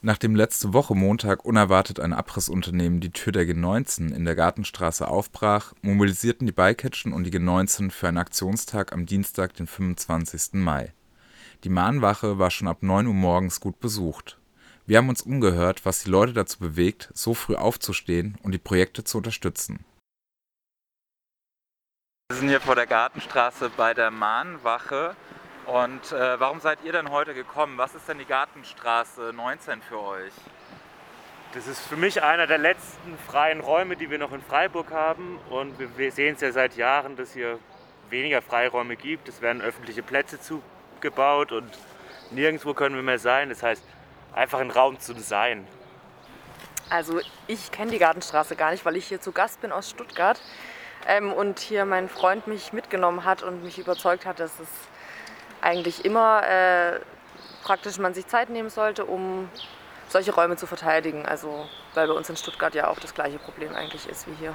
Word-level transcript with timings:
Nachdem 0.00 0.36
letzte 0.36 0.72
Woche 0.72 0.94
Montag 0.94 1.44
unerwartet 1.44 1.98
ein 1.98 2.12
Abrissunternehmen 2.12 3.00
die 3.00 3.10
Tür 3.10 3.32
der 3.32 3.44
G19 3.44 4.14
in 4.14 4.24
der 4.24 4.36
Gartenstraße 4.36 5.08
aufbrach, 5.08 5.72
mobilisierten 5.82 6.46
die 6.46 6.52
Bikitchen 6.52 7.12
und 7.12 7.24
die 7.24 7.32
G19 7.32 7.90
für 7.90 8.06
einen 8.06 8.18
Aktionstag 8.18 8.92
am 8.92 9.06
Dienstag, 9.06 9.54
den 9.54 9.66
25. 9.66 10.52
Mai. 10.52 10.92
Die 11.64 11.68
Mahnwache 11.68 12.38
war 12.38 12.52
schon 12.52 12.68
ab 12.68 12.82
9 12.82 13.08
Uhr 13.08 13.14
morgens 13.14 13.58
gut 13.58 13.80
besucht. 13.80 14.38
Wir 14.86 14.98
haben 14.98 15.08
uns 15.08 15.22
umgehört, 15.22 15.84
was 15.84 16.04
die 16.04 16.10
Leute 16.10 16.32
dazu 16.32 16.60
bewegt, 16.60 17.10
so 17.12 17.34
früh 17.34 17.56
aufzustehen 17.56 18.38
und 18.44 18.52
die 18.52 18.58
Projekte 18.58 19.02
zu 19.02 19.18
unterstützen. 19.18 19.84
Wir 22.30 22.38
sind 22.38 22.48
hier 22.50 22.60
vor 22.60 22.76
der 22.76 22.86
Gartenstraße 22.86 23.70
bei 23.76 23.94
der 23.94 24.12
Mahnwache 24.12 25.16
und 25.68 26.12
äh, 26.12 26.40
warum 26.40 26.60
seid 26.60 26.78
ihr 26.82 26.92
denn 26.92 27.10
heute 27.10 27.34
gekommen? 27.34 27.76
Was 27.76 27.94
ist 27.94 28.08
denn 28.08 28.16
die 28.18 28.24
Gartenstraße 28.24 29.32
19 29.34 29.82
für 29.82 30.00
euch? 30.00 30.32
Das 31.52 31.66
ist 31.66 31.80
für 31.80 31.96
mich 31.96 32.22
einer 32.22 32.46
der 32.46 32.56
letzten 32.56 33.18
freien 33.26 33.60
Räume, 33.60 33.96
die 33.96 34.10
wir 34.10 34.18
noch 34.18 34.32
in 34.32 34.40
Freiburg 34.40 34.90
haben. 34.92 35.38
Und 35.50 35.74
wir 35.98 36.10
sehen 36.10 36.36
es 36.36 36.40
ja 36.40 36.52
seit 36.52 36.76
Jahren, 36.76 37.16
dass 37.16 37.34
hier 37.34 37.58
weniger 38.08 38.40
Freiräume 38.40 38.96
gibt. 38.96 39.28
Es 39.28 39.42
werden 39.42 39.60
öffentliche 39.60 40.02
Plätze 40.02 40.40
zugebaut 40.40 41.52
und 41.52 41.70
nirgendwo 42.30 42.72
können 42.72 42.96
wir 42.96 43.02
mehr 43.02 43.18
sein. 43.18 43.50
Das 43.50 43.62
heißt, 43.62 43.84
einfach 44.34 44.60
ein 44.60 44.70
Raum 44.70 44.98
zu 44.98 45.12
sein. 45.20 45.66
Also 46.88 47.20
ich 47.46 47.70
kenne 47.72 47.90
die 47.90 47.98
Gartenstraße 47.98 48.56
gar 48.56 48.70
nicht, 48.70 48.86
weil 48.86 48.96
ich 48.96 49.06
hier 49.06 49.20
zu 49.20 49.32
Gast 49.32 49.60
bin 49.60 49.72
aus 49.72 49.90
Stuttgart 49.90 50.40
ähm, 51.06 51.30
und 51.30 51.58
hier 51.58 51.84
mein 51.84 52.08
Freund 52.08 52.46
mich 52.46 52.72
mitgenommen 52.72 53.24
hat 53.24 53.42
und 53.42 53.62
mich 53.62 53.78
überzeugt 53.78 54.24
hat, 54.24 54.40
dass 54.40 54.58
es 54.60 54.68
eigentlich 55.60 56.04
immer 56.04 56.42
äh, 56.42 57.00
praktisch 57.62 57.98
man 57.98 58.14
sich 58.14 58.26
Zeit 58.26 58.50
nehmen 58.50 58.70
sollte, 58.70 59.04
um 59.04 59.48
solche 60.08 60.34
Räume 60.34 60.56
zu 60.56 60.66
verteidigen. 60.66 61.26
Also 61.26 61.68
weil 61.94 62.08
bei 62.08 62.14
uns 62.14 62.28
in 62.28 62.36
Stuttgart 62.36 62.74
ja 62.74 62.88
auch 62.88 62.98
das 63.00 63.14
gleiche 63.14 63.38
Problem 63.38 63.74
eigentlich 63.74 64.08
ist 64.08 64.26
wie 64.28 64.34
hier. 64.34 64.54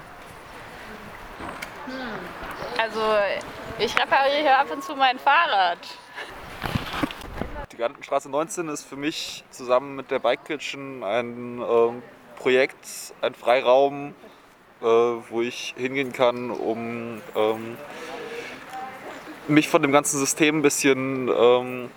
Hm. 1.86 1.94
Also 2.78 3.02
ich 3.80 3.96
repariere 4.00 4.42
hier 4.42 4.58
ab 4.58 4.72
und 4.72 4.84
zu 4.84 4.96
mein 4.96 5.20
Fahrrad. 5.20 5.80
Die 7.72 7.78
Gantenstraße 7.78 8.30
19 8.30 8.70
ist 8.70 8.84
für 8.84 8.96
mich 8.96 9.44
zusammen 9.50 9.96
mit 9.96 10.12
der 10.12 10.20
Bike 10.20 10.46
Kitchen 10.46 11.04
ein 11.04 11.62
äh, 11.62 12.40
Projekt, 12.40 13.14
ein 13.22 13.34
Freiraum, 13.34 14.14
äh, 14.82 14.86
wo 14.86 15.42
ich 15.42 15.74
hingehen 15.76 16.14
kann, 16.14 16.52
um 16.52 17.22
ähm, 17.36 17.78
mich 19.48 19.68
von 19.68 19.82
dem 19.82 19.92
ganzen 19.92 20.20
System 20.20 20.60
ein 20.60 20.62
bisschen 20.62 21.30
ähm, 21.30 21.90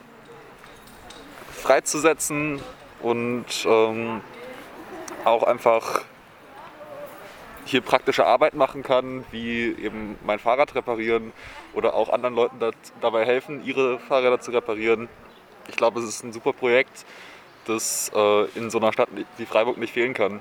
freizusetzen 1.53 2.61
und 3.03 3.45
ähm, 3.67 4.21
auch 5.25 5.43
einfach 5.43 6.05
hier 7.65 7.81
praktische 7.81 8.25
Arbeit 8.25 8.55
machen 8.55 8.83
kann, 8.83 9.25
wie 9.33 9.75
eben 9.83 10.17
mein 10.25 10.39
Fahrrad 10.39 10.75
reparieren 10.75 11.33
oder 11.75 11.95
auch 11.95 12.11
anderen 12.11 12.35
Leuten 12.35 12.59
dabei 13.01 13.25
helfen, 13.25 13.65
ihre 13.65 13.99
Fahrräder 13.99 14.41
zu 14.41 14.53
reparieren. 14.53 15.09
Ich 15.69 15.77
glaube, 15.77 15.99
es 15.99 16.07
ist 16.07 16.23
ein 16.23 16.33
super 16.33 16.53
Projekt, 16.53 17.05
das 17.67 18.11
äh, 18.15 18.45
in 18.57 18.71
so 18.71 18.79
einer 18.79 18.93
Stadt 18.93 19.09
wie 19.37 19.47
Freiburg 19.47 19.79
nicht 19.79 19.93
fehlen 19.93 20.15
kann. 20.15 20.41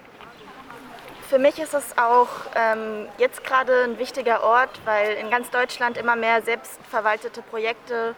Für 1.28 1.40
mich 1.40 1.58
ist 1.60 1.74
es 1.74 1.98
auch 1.98 2.28
ähm, 2.56 3.08
jetzt 3.18 3.44
gerade 3.44 3.84
ein 3.86 3.98
wichtiger 3.98 4.44
Ort, 4.44 4.70
weil 4.86 5.14
in 5.14 5.32
ganz 5.32 5.50
Deutschland 5.50 5.98
immer 5.98 6.16
mehr 6.16 6.44
selbstverwaltete 6.44 7.42
Projekte 7.42 8.14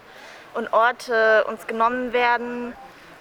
und 0.54 0.74
Orte 0.74 1.46
uns 1.46 1.66
genommen 1.68 2.12
werden 2.12 2.74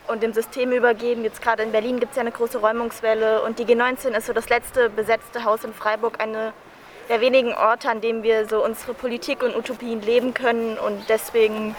und 0.08 0.24
dem 0.24 0.32
System 0.32 0.72
übergeben. 0.72 1.22
Jetzt 1.22 1.40
gerade 1.40 1.62
in 1.62 1.70
Berlin 1.70 2.00
gibt 2.00 2.10
es 2.10 2.16
ja 2.16 2.22
eine 2.22 2.32
große 2.32 2.58
Räumungswelle 2.58 3.42
und 3.42 3.60
die 3.60 3.64
G19 3.64 4.16
ist 4.16 4.26
so 4.26 4.32
das 4.32 4.48
letzte 4.48 4.90
besetzte 4.90 5.44
Haus 5.44 5.62
in 5.62 5.72
Freiburg, 5.72 6.20
eine 6.20 6.52
der 7.08 7.20
wenigen 7.20 7.54
Orte, 7.54 7.88
an 7.88 8.00
dem 8.00 8.24
wir 8.24 8.48
so 8.48 8.64
unsere 8.64 8.92
Politik 8.92 9.44
und 9.44 9.54
Utopien 9.54 10.02
leben 10.02 10.34
können 10.34 10.78
und 10.78 11.08
deswegen 11.08 11.76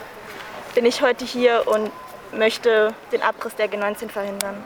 bin 0.75 0.85
ich 0.85 1.01
heute 1.01 1.25
hier 1.25 1.63
und 1.65 1.91
möchte 2.31 2.93
den 3.11 3.21
Abriss 3.21 3.55
der 3.55 3.69
G19 3.69 4.07
verhindern. 4.07 4.63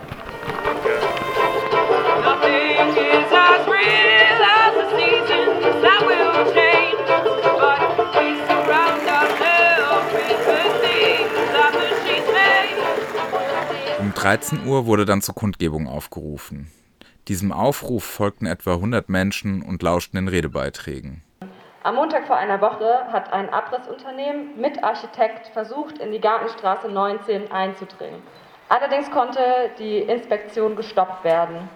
Um 13.99 14.13
13 14.15 14.67
Uhr 14.67 14.85
wurde 14.87 15.05
dann 15.05 15.21
zur 15.21 15.35
Kundgebung 15.35 15.87
aufgerufen. 15.87 16.71
Diesem 17.27 17.51
Aufruf 17.51 18.03
folgten 18.03 18.45
etwa 18.45 18.73
100 18.73 19.09
Menschen 19.09 19.61
und 19.61 19.81
lauschten 19.83 20.17
den 20.17 20.27
Redebeiträgen. 20.27 21.23
Am 21.83 21.95
Montag 21.95 22.27
vor 22.27 22.35
einer 22.35 22.59
Woche 22.61 23.07
hat 23.11 23.31
ein 23.31 23.49
Abrissunternehmen 23.49 24.59
mit 24.59 24.83
Architekt 24.83 25.47
versucht, 25.53 25.97
in 25.99 26.11
die 26.11 26.19
Gartenstraße 26.19 26.89
19 26.89 27.51
einzudringen. 27.51 28.21
Allerdings 28.69 29.09
konnte 29.11 29.39
die 29.79 29.99
Inspektion 29.99 30.75
gestoppt 30.75 31.23
werden. 31.23 31.69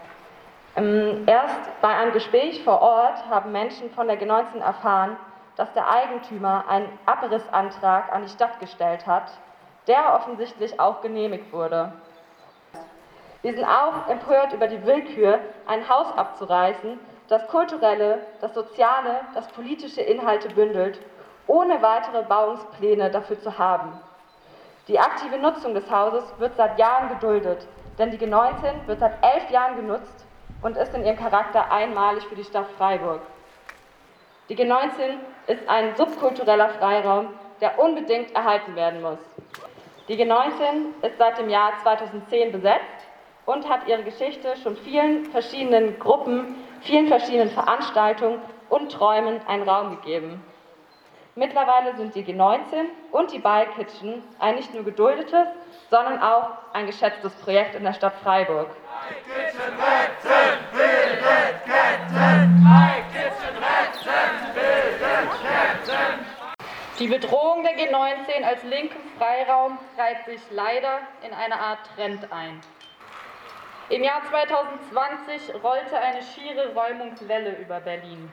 Ähm, 0.76 1.24
erst 1.26 1.82
bei 1.82 1.88
einem 1.88 2.12
Gespräch 2.12 2.62
vor 2.64 2.82
Ort 2.82 3.26
haben 3.30 3.52
Menschen 3.54 3.90
von 3.92 4.08
der 4.08 4.20
G19 4.20 4.60
erfahren, 4.60 5.16
dass 5.56 5.72
der 5.74 5.90
Eigentümer 5.90 6.66
einen 6.68 6.90
Abrissantrag 7.06 8.12
an 8.12 8.24
die 8.24 8.30
Stadt 8.30 8.60
gestellt 8.60 9.08
hat, 9.08 9.32
der 9.88 10.14
offensichtlich 10.14 10.78
auch 10.80 11.02
genehmigt 11.02 11.54
wurde. 11.54 11.94
Wir 13.42 13.54
sind 13.54 13.64
auch 13.64 14.10
empört 14.10 14.52
über 14.52 14.68
die 14.68 14.86
Willkür, 14.86 15.40
ein 15.66 15.88
Haus 15.88 16.08
abzureißen, 16.18 17.00
das 17.30 17.48
kulturelle, 17.48 18.20
das 18.42 18.54
soziale, 18.54 19.22
das 19.34 19.48
politische 19.50 20.02
Inhalte 20.02 20.50
bündelt, 20.50 21.00
ohne 21.48 21.82
weitere 21.82 22.24
Bauungspläne 22.24 23.12
dafür 23.12 23.40
zu 23.40 23.58
haben. 23.58 23.98
Die 24.90 25.00
aktive 25.00 25.38
Nutzung 25.38 25.74
des 25.74 25.90
Hauses 25.90 26.24
wird 26.38 26.56
seit 26.58 26.78
Jahren 26.78 27.10
geduldet, 27.10 27.66
denn 27.98 28.12
die 28.12 28.18
G19 28.18 28.88
wird 28.88 29.00
seit 29.00 29.24
elf 29.24 29.50
Jahren 29.50 29.78
genutzt 29.78 30.25
und 30.66 30.78
ist 30.78 30.96
in 30.96 31.06
ihrem 31.06 31.16
Charakter 31.16 31.72
einmalig 31.72 32.24
für 32.24 32.34
die 32.34 32.44
Stadt 32.44 32.66
Freiburg. 32.76 33.22
Die 34.50 34.58
G19 34.58 35.20
ist 35.46 35.70
ein 35.70 35.96
subkultureller 35.96 36.70
Freiraum, 36.70 37.28
der 37.62 37.78
unbedingt 37.78 38.34
erhalten 38.34 38.76
werden 38.76 39.04
muss. 39.04 39.20
Die 40.08 40.18
G19 40.18 41.04
ist 41.04 41.20
seit 41.20 41.38
dem 41.38 41.52
Jahr 41.52 41.74
2010 41.84 42.52
besetzt 42.52 42.82
und 43.46 43.70
hat 43.70 43.88
ihre 43.88 44.02
Geschichte 44.02 44.58
schon 44.58 44.76
vielen 44.78 45.26
verschiedenen 45.26 46.00
Gruppen, 46.00 46.56
vielen 46.82 47.10
verschiedenen 47.10 47.52
Veranstaltungen 47.52 48.42
und 48.70 48.92
Träumen 48.92 49.42
einen 49.46 49.70
Raum 49.70 49.92
gegeben. 49.92 50.44
Mittlerweile 51.36 51.96
sind 51.96 52.16
die 52.16 52.24
G19 52.24 52.86
und 53.12 53.32
die 53.32 53.40
Bike 53.40 53.76
Kitchen 53.76 54.24
ein 54.40 54.56
nicht 54.56 54.74
nur 54.74 54.84
geduldetes, 54.84 55.48
sondern 55.92 56.24
auch 56.24 56.52
ein 56.74 56.88
geschätztes 56.88 57.34
Projekt 57.36 57.76
in 57.76 57.84
der 57.84 57.94
Stadt 57.94 58.16
Freiburg. 58.24 58.70
Die 66.98 67.08
Bedrohung 67.08 67.64
der 67.64 67.74
G19 67.78 68.44
als 68.44 68.64
linken 68.64 69.10
Freiraum 69.18 69.78
reiht 69.98 70.26
sich 70.26 70.40
leider 70.50 71.02
in 71.24 71.34
eine 71.34 71.60
Art 71.60 71.80
Trend 71.94 72.32
ein. 72.32 72.62
Im 73.90 74.04
Jahr 74.04 74.22
2020 74.30 75.64
rollte 75.64 76.00
eine 76.00 76.24
schiere 76.24 76.74
Räumungswelle 76.74 77.58
über 77.58 77.80
Berlin. 77.82 78.32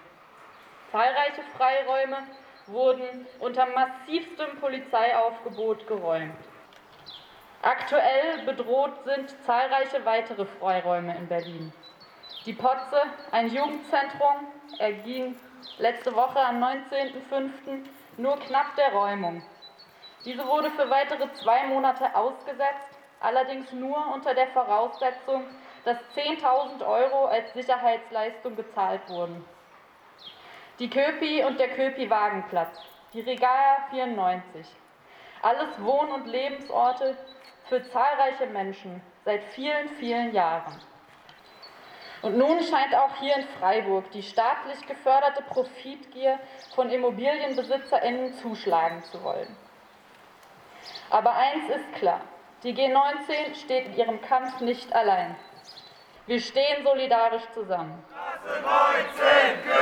Zahlreiche 0.91 1.43
Freiräume 1.57 2.19
wurden 2.67 3.27
unter 3.41 3.67
massivstem 3.67 4.59
Polizeiaufgebot 4.61 5.87
geräumt. 5.87 6.37
Aktuell 7.63 8.43
bedroht 8.47 8.93
sind 9.05 9.35
zahlreiche 9.45 10.05
weitere 10.05 10.47
Freiräume 10.47 11.17
in 11.17 11.27
Berlin. 11.27 11.73
Die 12.45 12.55
Potze, 12.55 13.03
ein 13.31 13.55
Jugendzentrum, 13.55 14.49
erging 14.79 15.39
letzte 15.79 16.13
Woche 16.13 16.41
am 16.41 16.61
19.05. 16.61 17.87
nur 18.17 18.37
knapp 18.41 18.75
der 18.75 18.93
Räumung. 18.93 19.43
Diese 20.25 20.45
wurde 20.49 20.71
für 20.71 20.91
weitere 20.91 21.33
zwei 21.35 21.65
Monate 21.69 22.13
ausgesetzt, 22.17 22.99
allerdings 23.21 23.73
nur 23.73 24.13
unter 24.13 24.35
der 24.35 24.49
Voraussetzung, 24.49 25.45
dass 25.85 25.99
10.000 26.17 26.85
Euro 26.85 27.27
als 27.27 27.53
Sicherheitsleistung 27.53 28.57
gezahlt 28.57 29.09
wurden. 29.09 29.45
Die 30.81 30.91
Köpi 30.91 31.45
und 31.45 31.61
der 31.61 31.69
Köpi-Wagenplatz, 31.69 32.77
die 33.13 33.21
Regal 33.21 33.85
94. 33.91 34.67
Alles 35.43 35.81
Wohn- 35.81 36.11
und 36.11 36.27
Lebensorte, 36.27 37.17
für 37.69 37.89
zahlreiche 37.91 38.47
Menschen 38.47 39.01
seit 39.25 39.45
vielen, 39.55 39.89
vielen 39.91 40.35
Jahren. 40.35 40.81
Und 42.23 42.39
nun 42.39 42.63
scheint 42.63 42.95
auch 42.95 43.17
hier 43.19 43.37
in 43.37 43.47
Freiburg 43.59 44.11
die 44.13 44.23
staatlich 44.23 44.87
geförderte 44.87 45.43
Profitgier 45.43 46.39
von 46.75 46.89
Immobilienbesitzerinnen 46.91 48.35
zuschlagen 48.35 49.03
zu 49.05 49.23
wollen. 49.25 49.57
Aber 51.11 51.35
eins 51.35 51.69
ist 51.69 51.93
klar, 51.95 52.21
Die 52.63 52.75
G19 52.75 53.57
steht 53.61 53.87
in 53.87 53.97
ihrem 53.97 54.23
Kampf 54.23 54.61
nicht 54.61 54.95
allein. 54.95 55.35
Wir 56.27 56.41
stehen 56.41 56.85
solidarisch 56.85 57.43
zusammen. 57.53 58.05
Klasse 58.09 58.63
19, 58.63 59.82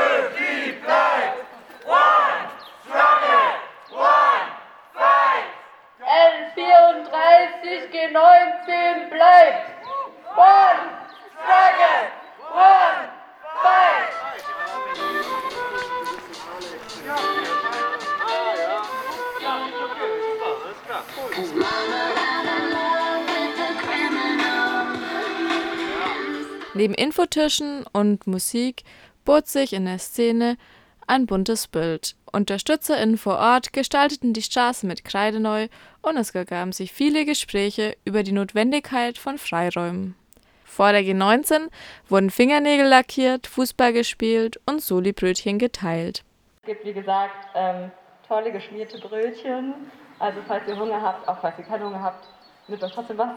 Neben 26.73 26.95
Infotischen 26.95 27.85
und 27.93 28.27
Musik 28.29 28.85
bot 29.25 29.49
sich 29.49 29.73
in 29.73 29.87
der 29.87 29.99
Szene 29.99 30.57
ein 31.09 31.27
buntes 31.27 31.67
Bild. 31.67 32.15
UnterstützerInnen 32.33 33.19
vor 33.19 33.39
Ort 33.39 33.73
gestalteten 33.73 34.33
die 34.33 34.43
Straße 34.43 34.87
mit 34.87 35.05
Kreide 35.05 35.41
neu 35.41 35.67
und 36.03 36.17
es 36.17 36.31
ergaben 36.31 36.71
sich 36.71 36.93
viele 36.93 37.25
Gespräche 37.25 37.97
über 38.05 38.23
die 38.23 38.31
Notwendigkeit 38.31 39.19
von 39.19 39.37
Freiräumen. 39.37 40.15
Vor 40.65 40.93
der 40.93 41.03
G19 41.03 41.69
wurden 42.09 42.31
Fingernägel 42.31 42.87
lackiert, 42.87 43.49
Fußball 43.49 43.93
gespielt 43.93 44.61
und 44.67 44.81
Soli-Brötchen 44.81 45.59
geteilt. 45.59 46.23
Es 46.63 46.67
gibt, 46.69 46.85
wie 46.85 46.93
gesagt, 46.93 47.49
ähm, 47.57 47.91
tolle 48.29 48.53
geschmierte 48.53 49.01
Brötchen. 49.01 49.75
Also 50.21 50.39
falls 50.47 50.69
ihr 50.69 50.79
Hunger 50.79 51.03
habt, 51.03 51.27
auch 51.27 51.41
falls 51.41 51.59
ihr 51.59 51.65
keinen 51.65 51.87
Hunger 51.87 52.01
habt, 52.01 52.29
nehmt 52.69 52.85
euch 52.85 52.93
trotzdem 52.93 53.19
was. 53.19 53.31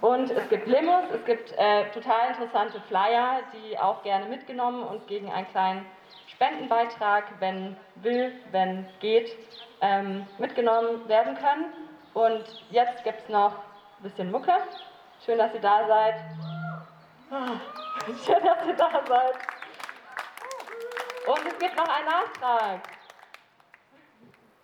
Und 0.00 0.30
es 0.30 0.48
gibt 0.48 0.68
Limos, 0.68 1.04
es 1.12 1.24
gibt 1.24 1.52
äh, 1.58 1.90
total 1.90 2.28
interessante 2.28 2.80
Flyer, 2.82 3.40
die 3.52 3.76
auch 3.78 4.02
gerne 4.04 4.26
mitgenommen 4.26 4.84
und 4.84 5.06
gegen 5.08 5.30
einen 5.30 5.48
kleinen 5.48 5.84
Spendenbeitrag, 6.28 7.24
wenn 7.40 7.76
will, 7.96 8.32
wenn 8.52 8.88
geht, 9.00 9.36
ähm, 9.80 10.24
mitgenommen 10.38 11.08
werden 11.08 11.36
können. 11.36 11.72
Und 12.14 12.44
jetzt 12.70 13.02
gibt 13.02 13.22
es 13.22 13.28
noch 13.28 13.52
ein 13.54 14.02
bisschen 14.02 14.30
Mucke. 14.30 14.52
Schön, 15.24 15.38
dass 15.38 15.52
ihr 15.52 15.60
da 15.60 15.86
seid. 15.88 16.14
Schön, 18.24 18.44
dass 18.44 18.66
ihr 18.66 18.74
da 18.74 18.90
seid. 19.04 19.34
Und 21.26 21.46
es 21.46 21.58
gibt 21.58 21.76
noch 21.76 21.88
einen 21.88 22.06
Nachtrag. 22.06 22.80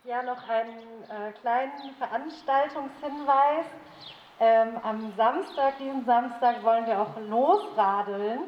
Ja, 0.05 0.23
noch 0.23 0.49
einen 0.49 1.03
äh, 1.11 1.33
kleinen 1.41 1.95
Veranstaltungshinweis. 1.99 3.67
Ähm, 4.41 4.81
am 4.83 5.13
Samstag, 5.17 5.79
diesen 5.79 6.05
Samstag, 6.05 6.63
wollen 6.65 6.87
wir 6.87 7.01
auch 7.01 7.17
losradeln 7.29 8.41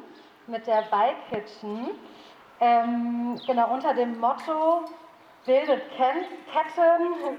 mit 0.47 0.67
der 0.67 0.83
Bike 0.91 1.29
Kitchen. 1.31 1.91
Ähm, 2.61 3.41
genau 3.47 3.73
unter 3.73 3.95
dem 3.95 4.19
Motto 4.19 4.85
bildet 5.45 5.83
Ketten, 5.97 6.25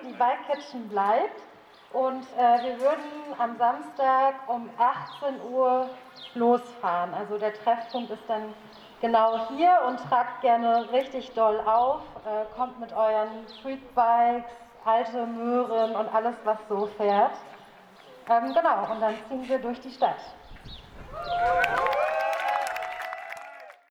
die 0.08 0.14
Bike 0.14 0.48
Kitchen 0.50 0.88
bleibt. 0.88 1.42
Und 1.92 2.24
äh, 2.38 2.64
wir 2.64 2.80
würden 2.80 3.04
am 3.38 3.58
Samstag 3.58 4.36
um 4.48 4.70
18 4.78 5.42
Uhr 5.52 5.90
losfahren. 6.36 7.14
Also 7.14 7.38
der 7.38 7.54
Treffpunkt 7.54 8.12
ist 8.12 8.24
dann 8.28 8.54
genau 9.02 9.48
hier 9.50 9.82
und 9.88 9.98
tragt 10.10 10.42
gerne 10.42 10.92
richtig 10.92 11.32
doll 11.34 11.60
auf. 11.66 12.02
Äh, 12.26 12.46
kommt 12.58 12.80
mit 12.80 12.94
euren 12.94 13.48
Streetbikes, 13.60 14.44
alte 14.86 15.26
Möhren 15.26 15.96
und 15.96 16.14
alles, 16.14 16.36
was 16.44 16.58
so 16.70 16.88
fährt. 16.98 17.32
Ähm, 18.30 18.54
genau, 18.54 18.92
und 18.92 19.00
dann 19.00 19.16
ziehen 19.30 19.48
wir 19.48 19.60
durch 19.60 19.80
die 19.80 19.92
Stadt. 19.92 20.18